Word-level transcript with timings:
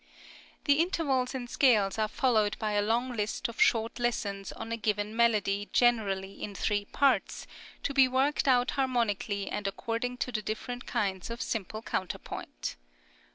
The 0.63 0.79
intervals 0.81 1.35
and 1.35 1.47
scales 1.47 1.99
are 1.99 2.07
followed 2.07 2.57
by 2.57 2.71
a 2.71 2.81
long 2.81 3.15
list 3.15 3.47
of 3.47 3.61
short 3.61 3.99
lessons 3.99 4.51
on 4.51 4.71
a 4.71 4.75
given 4.75 5.15
melody 5.15 5.69
generally 5.73 6.41
in 6.41 6.55
three 6.55 6.85
parts, 6.85 7.45
to 7.83 7.93
be 7.93 8.07
worked 8.07 8.47
out 8.47 8.71
harmonically 8.71 9.47
and 9.47 9.67
according 9.67 10.17
to 10.17 10.31
the 10.31 10.41
different 10.41 10.87
kinds 10.87 11.29
of 11.29 11.39
simple 11.39 11.83
counterpoint. 11.83 12.77